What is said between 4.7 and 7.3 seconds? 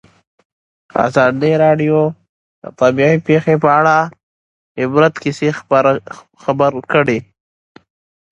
عبرت کیسې خبر کړي.